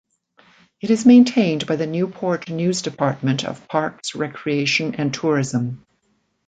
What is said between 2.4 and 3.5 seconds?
News Department